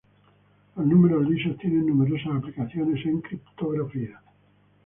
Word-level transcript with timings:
Los 0.75 0.87
números 0.87 1.29
lisos 1.29 1.59
tienen 1.59 1.85
numerosas 1.85 2.35
aplicaciones 2.35 3.05
en 3.05 3.21
criptografía. 3.21 4.19